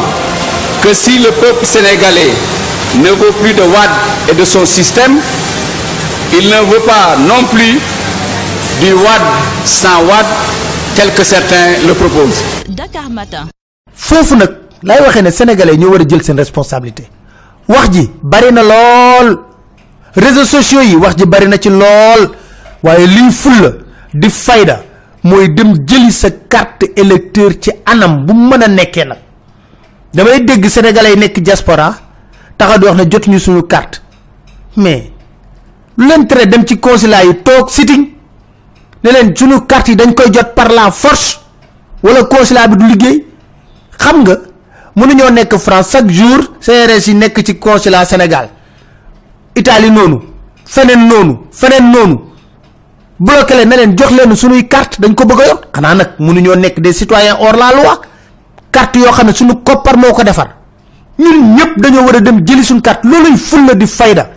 que 0.82 0.94
si 0.94 1.18
le 1.18 1.30
peuple 1.32 1.64
sénégalais 1.66 2.32
ne 2.96 3.10
veut 3.10 3.32
plus 3.42 3.52
de 3.52 3.62
Wad 3.62 3.90
et 4.30 4.34
de 4.34 4.44
son 4.44 4.64
système. 4.64 5.18
Il 6.32 6.48
ne 6.48 6.56
veut 6.70 6.80
pas 6.80 7.16
non 7.26 7.44
plus 7.44 7.78
du 8.80 8.92
Wad 8.92 9.22
sans 9.64 10.02
Wad, 10.08 10.26
tel 10.96 11.12
que 11.14 11.24
certains 11.24 11.86
le 11.86 11.94
proposent. 11.94 12.42
Dakar 12.68 13.08
Matin. 13.10 13.46
Lay 14.82 15.00
waxee 15.00 15.22
ne 15.22 15.30
sénégalais 15.30 15.76
ñoo 15.76 15.90
war 15.90 16.00
a 16.00 16.04
jël 16.08 16.22
seen 16.22 16.36
responsabilité. 16.36 17.08
wax 17.68 17.90
ji 17.92 18.10
bari 18.22 18.52
na 18.52 18.62
lool. 18.62 19.38
réseaux 20.14 20.44
sociaux 20.44 20.80
yi 20.82 20.96
wax 20.96 21.16
ji 21.16 21.26
bari 21.26 21.48
na 21.48 21.58
ci 21.58 21.68
lool. 21.68 22.30
waaye 22.82 23.06
liy 23.06 23.30
fulla 23.30 23.72
di 24.14 24.30
fayda 24.30 24.82
mooy 25.24 25.48
dem 25.48 25.74
jëli 25.86 26.12
sa 26.12 26.28
carte 26.48 26.84
électeur 26.96 27.50
ci 27.60 27.70
anam 27.84 28.24
bu 28.24 28.32
mën 28.34 28.62
a 28.62 28.68
nekkee 28.68 29.04
nag. 29.04 29.18
damay 30.14 30.40
dégg 30.44 30.66
sénégalais 30.68 31.16
nekk 31.16 31.40
diaspora 31.40 31.94
taxaw 32.56 32.78
di 32.78 32.84
wax 32.86 32.96
ne 32.96 33.10
jotuñu 33.10 33.38
suñu 33.38 33.62
carte. 33.66 34.02
mais 34.76 35.10
lu 35.96 36.12
dem 36.46 36.64
ci 36.66 36.78
consulat 36.78 37.24
yi 37.24 37.34
toog 37.42 37.68
sitting 37.68 38.08
ne 39.02 39.10
leen 39.10 39.34
suñu 39.36 39.60
carte 39.66 39.88
yi 39.88 39.96
dañ 39.96 40.14
koy 40.14 40.32
jot 40.32 40.54
par 40.54 40.68
la 40.68 40.90
force 40.90 41.40
wala 42.02 42.22
consulat 42.24 42.68
bi 42.68 42.76
du 42.76 42.86
liggéey. 42.86 43.24
xam 43.98 44.22
nga 44.22 44.34
mënuñoo 44.98 45.30
nekk 45.30 45.56
France 45.58 45.90
chaque 45.92 46.10
jour 46.10 46.40
CRS 46.60 47.06
yi 47.08 47.14
nekk 47.14 47.42
ci 47.46 47.58
consulat 47.58 48.04
Sénégal. 48.06 48.48
Italie 49.54 49.90
noonu 49.90 50.20
feneen 50.64 51.06
noonu 51.08 51.38
feneen 51.52 51.90
noonu. 51.92 52.16
Bloqué 53.20 53.54
leen 53.54 53.68
ne 53.68 53.76
leen 53.76 53.96
jox 53.98 54.10
leen 54.10 54.34
suñuy 54.36 54.68
carte 54.68 55.00
dañ 55.00 55.14
ko 55.14 55.24
bëgg 55.24 55.40
a 55.40 55.46
yor. 55.46 55.60
Xanaa 55.72 55.94
nag 55.94 56.08
mënuñoo 56.18 56.56
nekk 56.56 56.80
des 56.80 56.92
citoyens 56.92 57.36
hors 57.40 57.56
la 57.56 57.72
loi. 57.74 58.00
Carte 58.70 58.96
yoo 58.98 59.12
xam 59.12 59.26
ne 59.26 59.32
suñu 59.32 59.54
koppar 59.64 59.96
moo 59.96 60.12
ko 60.12 60.22
defar. 60.22 60.48
Ñun 61.18 61.54
ñëpp 61.56 61.78
dañoo 61.80 62.04
war 62.06 62.16
a 62.16 62.20
dem 62.20 62.44
jëli 62.46 62.64
suñu 62.64 62.80
carte. 62.80 63.04
Looluy 63.06 63.36
fulla 63.36 63.74
di 63.74 63.86
fayda. 63.86 64.28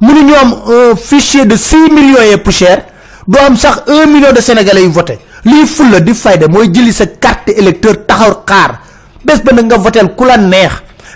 Mënuñoo 0.00 0.36
am 0.42 0.52
un 0.66 0.96
fichier 0.96 1.46
de 1.46 1.56
6 1.56 1.76
millions 1.92 2.22
et 2.32 2.38
poussière 2.38 2.84
doo 3.26 3.40
am 3.46 3.56
sax 3.56 3.82
1 3.86 4.06
million 4.06 4.32
de 4.32 4.40
sénégalais 4.40 4.82
yu 4.82 4.90
voté. 4.90 5.18
Lii 5.44 5.66
fulla 5.66 6.00
di 6.00 6.14
fayda 6.14 6.48
mooy 6.48 6.70
jëli 6.72 6.92
sa 6.92 7.06
carte 7.06 7.50
électeur 7.56 8.04
taxaw 8.06 8.42
xaar 8.46 8.80
bés 9.24 9.40
ba 9.44 9.52
nga 9.62 9.76
votel 9.76 10.14
ku 10.14 10.24
la 10.24 10.36
neex. 10.36 10.72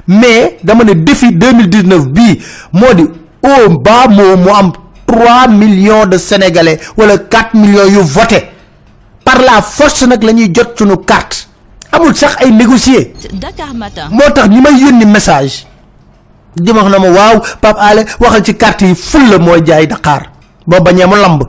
Mais 0.09 0.59
dama 0.65 0.85
ne 0.85 0.95
défi 0.95 1.31
2019 1.33 2.07
bii 2.09 2.43
moo 2.73 2.95
di 2.95 3.05
au 3.43 3.79
bas 3.79 4.09
moo 4.09 4.37
mu 4.37 4.51
am 4.51 4.73
3 5.07 5.49
millions 5.49 6.07
de 6.07 6.17
sénégalais 6.19 6.81
wala 6.97 7.19
4 7.19 7.55
millions 7.55 7.89
yu 7.89 8.01
voté. 8.03 8.49
Par 9.25 9.39
la 9.41 9.63
force 9.63 10.03
nag 10.07 10.23
la 10.23 10.33
ñuy 10.33 10.51
jot 10.55 10.77
suñu 10.77 10.97
carte. 11.07 11.49
Amul 11.93 12.15
sax 12.17 12.37
ay 12.41 12.51
négocier. 12.53 13.15
Dakar 13.33 13.75
Matin. 13.75 14.09
moo 14.11 14.31
tax 14.35 14.49
ñi 14.49 14.61
may 14.61 14.75
yónni 14.81 15.05
message 15.07 15.67
di 16.57 16.71
wax 16.71 16.85
na 16.91 16.99
ma 16.99 17.09
waaw 17.11 17.41
Pape 17.61 17.79
Alé 17.81 18.05
waxal 18.21 18.45
ci 18.45 18.55
carte 18.57 18.83
yi 18.83 18.95
fulla 18.95 19.39
mooy 19.39 19.63
jaay 19.65 19.87
Dakar. 19.87 20.31
Boo 20.67 20.81
bañee 20.81 21.07
mu 21.07 21.17
lamb. 21.17 21.43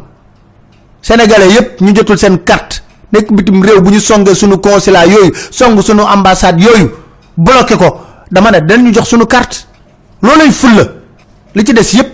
Sénégalais 1.02 1.50
yépp 1.54 1.82
ñu 1.82 1.96
jotul 1.96 2.18
seen 2.18 2.38
carte 2.40 2.84
nekk 3.14 3.30
bitim 3.32 3.62
réew 3.62 3.80
bu 3.82 3.92
ñu 3.92 4.00
songee 4.00 4.34
suñu 4.36 4.58
consulat 4.58 5.06
yooyu 5.08 5.32
song 5.52 5.80
suñu 5.82 6.02
ambassade 6.04 6.60
yooyu 6.62 6.90
bloqué 7.38 7.78
ko 7.78 8.02
dama 8.32 8.52
ne 8.52 8.60
dañ 8.62 8.82
ñu 8.84 8.94
jox 8.94 9.08
suñu 9.10 9.26
carte. 9.28 9.68
Loolay 10.22 10.52
fulla. 10.52 10.84
Li 11.54 11.64
ci 11.66 11.74
des 11.74 11.94
yépp 11.94 12.10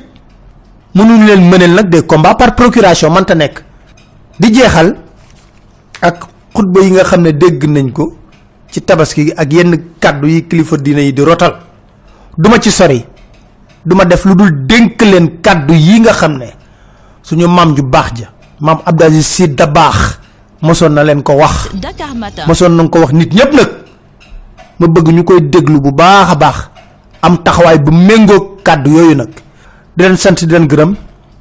mënuñu 0.96 1.26
leen 1.26 1.50
mëneel 1.50 1.74
nag 1.74 1.90
des 1.90 2.02
combats 2.04 2.36
par 2.36 2.56
procuration 2.56 3.10
manta 3.10 3.36
nekk. 3.36 3.64
Di 4.40 4.54
jeexal 4.54 4.98
ak 6.02 6.26
xutba 6.54 6.82
yi 6.82 6.92
nga 6.92 7.04
xam 7.04 7.22
ne 7.22 7.32
dégg 7.32 7.64
nañ 7.66 7.92
ko 7.92 8.18
ci 8.72 8.82
tabaski 8.82 9.32
ak 9.38 9.54
yenn 9.54 9.78
kàddu 10.00 10.28
yi 10.28 10.48
kilifa 10.48 10.78
diine 10.78 11.00
yi 11.02 11.14
di 11.14 11.22
rotal. 11.24 11.56
Duma 12.38 12.60
ci 12.60 12.72
sori. 12.72 13.06
Duma 13.86 14.04
def 14.06 14.26
lu 14.26 14.36
dul 14.36 14.66
dénk 14.66 15.02
leen 15.02 15.40
kàddu 15.42 15.74
yi 15.74 16.00
nga 16.02 16.12
xam 16.12 16.38
ne 16.38 16.48
suñu 17.24 17.48
maam 17.48 17.74
ju 17.76 17.84
baax 17.84 18.12
ja 18.20 18.28
maam 18.60 18.80
Abdou 18.86 19.06
Aziz 19.08 19.26
Sy 19.28 19.48
Dabakh 19.56 20.19
mosoon 20.62 20.94
na 20.94 21.04
leen 21.04 21.24
ko 21.24 21.34
wax. 21.34 21.70
Mosoon 22.48 22.76
nañ 22.78 22.90
ko 22.90 23.00
wax 23.00 23.12
nit 23.14 23.32
ñépp 23.34 23.54
nag. 23.54 23.70
Ma 24.80 24.88
bëgg 24.88 25.08
ñu 25.12 25.24
koy 25.24 25.42
déglu 25.42 25.80
bu 25.82 25.92
baax 25.92 26.32
a 26.32 26.36
baax. 26.36 26.58
Am 27.22 27.38
taxawaay 27.44 27.80
bu 27.80 27.92
méngoog 27.92 28.64
kàddu 28.64 28.90
yooyu 28.92 29.16
nag. 29.16 29.30
Di 29.96 30.04
leen 30.04 30.18
sant 30.18 30.40
di 30.40 30.52
leen 30.52 30.68
gërëm. 30.68 30.96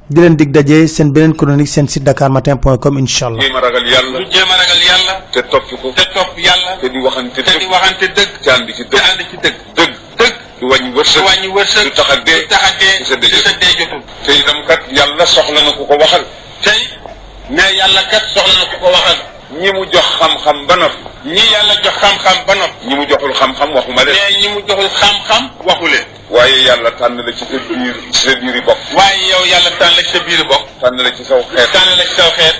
Di 0.09 0.21
leen 0.21 0.35
dig 0.35 0.51
daje 0.51 0.87
seen 0.87 1.11
beneen 1.13 1.35
chronique 1.35 1.67
seen 1.69 1.87
site 1.87 2.03
dakarmatin.com 2.03 2.97
incha 2.97 3.27
allah. 3.27 3.41
Jéem 3.41 3.55
a 3.55 3.59
ragal 3.61 3.85
yàlla. 3.87 4.19
Ñu 4.19 4.25
jéem 4.31 4.49
a 4.51 4.55
ragal 4.57 4.81
yàlla. 4.87 5.13
Te 5.31 5.41
topp 5.51 5.69
ko. 5.81 5.91
Te 5.95 6.03
topp 6.13 6.33
yàlla. 6.37 6.71
Te 6.81 6.89
di 6.89 6.97
waxante 6.99 7.41
te 7.43 7.51
di 7.51 7.59
dëgg. 7.59 7.71
waxante 7.71 8.05
dëgg. 8.17 8.31
Te 8.43 8.49
ànd 8.51 8.67
ci 8.75 8.83
te 8.83 8.97
dëgg 8.97 9.07
ànd 9.09 9.21
ci 9.29 9.37
dëgg. 9.43 9.57
Dëgg. 9.77 9.93
Dëgg. 10.19 10.35
Du 10.59 10.65
wàññi 10.67 10.91
wërsëg. 10.97 11.23
Wàññi 11.23 11.47
wërsëg. 11.55 11.83
Du 11.83 11.91
tax 11.95 12.09
a 12.09 12.15
dee. 12.25 12.39
Du 12.41 12.47
tax 12.47 12.63
a 12.67 12.71
dee. 12.79 13.05
Sa 13.07 13.15
dee 13.15 13.29
du 13.29 13.37
sa 13.45 13.51
dee 13.61 13.73
jotul. 13.79 14.01
Te 14.25 14.31
itam 14.39 14.59
kat 14.67 14.81
yàlla 14.97 15.25
soxla 15.25 15.61
na 15.63 15.71
ku 15.77 15.85
ko 15.85 15.95
waxal. 15.95 16.23
Tey 16.63 16.79
mais 17.49 17.73
yàlla 17.73 18.03
kat 18.11 18.23
soxla 18.33 18.53
na 18.59 18.65
ku 18.71 18.77
ko 18.79 18.87
waxal 18.91 19.17
ñi 19.61 19.71
mu 19.73 19.85
jox 19.91 20.05
xam-xam 20.19 20.65
ba 20.67 20.75
noppi 20.75 21.03
ñi 21.25 21.43
yàlla 21.53 21.73
jox 21.83 21.95
xam-xam 22.01 22.37
ba 22.47 22.55
noppi 22.55 22.85
ñi 22.87 22.95
mu 22.95 23.05
joxul 23.09 23.33
xam-xam 23.33 23.73
waxuma 23.75 24.03
leen 24.03 24.15
mais 24.15 24.37
ñi 24.41 24.47
mu 24.53 24.59
joxul 24.67 24.89
xam-xam 24.99 25.43
waxu 25.65 25.87
leen 25.87 26.05
waaye 26.29 26.61
yàlla 26.67 26.91
tànn 26.91 27.17
la 27.25 27.31
ci 27.33 27.45
sa 27.45 27.57
biir 27.73 27.95
ci 28.13 28.19
sa 28.21 28.35
biiri 28.35 28.61
bopp 28.61 28.77
waaye 28.93 29.27
yow 29.31 29.45
yàlla 29.45 29.71
tànn 29.79 29.95
la 29.95 30.03
ci 30.03 30.11
sa 30.13 30.19
biir 30.19 30.43
bopp 30.45 30.63
tànn 30.81 31.01
la 31.03 31.11
ci 31.11 31.23
saw 31.25 31.41
xeet 31.55 31.71
tànn 31.71 31.89
la 31.97 32.03
ci 32.05 32.13
saw 32.15 32.29
xeet 32.37 32.55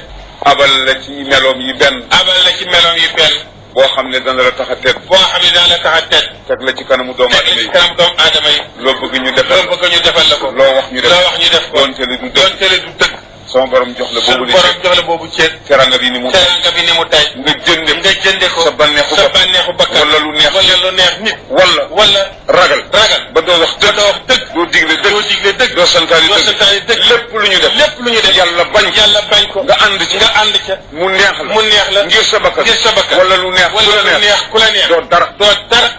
abal 0.46 0.72
la 0.86 0.94
ci 1.04 1.12
meloom 1.30 1.60
yi 1.62 1.74
benn 1.74 2.04
abal 2.10 2.38
la 2.46 2.52
ci 2.58 2.66
meloom 2.66 2.96
yi 2.98 3.08
benn 3.16 3.34
boo 3.74 3.86
xam 3.96 4.10
ne 4.10 4.20
dana 4.20 4.42
la 4.44 4.52
tax 4.52 4.70
a 4.70 4.76
tedd 4.76 4.98
boo 5.06 5.16
xam 5.18 5.42
ne 5.44 5.52
dana 5.52 5.68
la 5.68 5.78
tax 5.78 5.94
a 5.98 6.02
tedd 6.10 6.26
teg 6.48 6.62
la 6.66 6.74
ci 6.74 6.84
kanamu 6.86 7.14
doomu 7.14 7.36
aadama 7.36 7.54
ci 7.54 7.60
yi 7.66 7.70
kanam 7.70 7.96
doomu 7.96 8.16
aadama 8.18 8.50
yi 8.50 8.60
loo 8.84 8.94
bëgg 9.02 9.14
ñu 9.24 9.32
defal 9.38 9.58
loo 9.62 9.76
bëgg 9.78 9.92
ñu 9.94 10.00
defal 10.02 10.28
la 10.30 10.36
ko 10.42 10.52
loo 10.52 10.74
wax 10.76 10.86
ñu 10.92 11.02
def 11.02 11.12
loo 11.12 11.24
wax 11.26 11.38
ñu 11.38 11.50
def 11.54 11.66
ko 11.70 11.78
doonte 11.78 12.04
li 12.10 12.18
du 12.18 12.28
dëgg 12.30 12.34
doonte 12.34 12.66
le 12.72 12.78
du 12.80 12.92
dëgg 12.98 13.14
sama 13.52 13.66
borom 13.68 13.94
jox 13.98 14.10
la 14.14 14.22
boobu 14.22 14.46
borom 14.52 14.76
jox 14.84 14.96
la 14.98 15.02
boobu 15.02 15.28
ceeb 15.36 15.52
teranga 15.68 15.98
bi 15.98 16.10
ni 16.12 16.20
mu 16.20 16.30
teranga 16.32 16.70
bi 16.76 16.82
ni 16.84 16.92
mu 16.98 17.04
tay 17.10 17.26
nga 17.42 17.54
jënde 17.66 17.92
nga 18.00 18.12
jënde 18.24 18.48
ko 18.54 18.62
sa 18.62 18.72
bànneexu 18.72 19.16
sa 19.16 19.28
bànneexu 19.30 19.72
bakkan 19.74 20.00
wala 20.08 20.18
lu 20.20 20.32
neex 20.38 20.52
wala 20.54 20.76
lu 20.84 20.92
neex 20.98 21.14
nit 21.26 21.38
wala 21.50 21.82
wala 21.98 22.22
ragal 22.48 22.82
ragal 22.94 23.22
ba 23.34 23.42
doo 23.42 23.58
wax 23.60 23.72
dëgg 23.82 23.96
doo 23.98 24.06
wax 24.08 24.20
dëgg 24.30 24.44
doo 24.54 24.66
digle 24.74 24.96
dëgg 25.02 25.12
doo 25.14 25.22
digle 25.30 25.52
dëgg 25.60 25.74
doo 25.76 25.86
santaani 25.86 26.28
doo 26.28 26.38
dëgg 26.38 26.46
santaani 26.48 26.80
dëgg 26.90 27.02
lépp 27.10 27.32
lu 27.34 27.48
ñu 27.50 27.60
def 27.60 27.74
lépp 27.82 27.96
lu 28.04 28.10
ñu 28.14 28.22
def 28.22 28.36
yàlla 28.38 28.64
bañ 28.74 28.86
yàlla 28.98 29.22
bañ 29.32 29.44
ko 29.54 29.64
nga 29.64 29.76
ànd 29.86 30.02
ci 30.10 30.18
nga 30.18 30.30
ànd 30.42 30.56
ca 30.68 30.74
mu 30.92 31.10
neex 31.10 31.38
la 31.38 31.44
mu 31.54 31.62
neex 31.62 31.88
la 31.96 32.00
ngir 32.06 32.24
sa 32.32 32.38
bakkan 32.40 32.64
ngir 32.64 32.78
sa 32.84 32.92
bakkan 32.94 33.18
wala 33.18 33.36
lu 33.38 33.50
neex 33.52 33.70
wala 33.74 34.02
lu 34.02 34.20
neex 34.20 34.42
ku 34.52 34.58
la 34.58 34.70
neex 34.72 34.88
doo 34.88 35.02
dara 35.10 35.28
doo 35.40 35.54
dara 35.70 35.90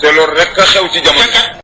te 0.00 0.12
loolu 0.12 0.34
rek 0.38 0.58
a 0.58 0.64
xew 0.64 0.86
ci 0.92 1.00
jamono 1.02 1.57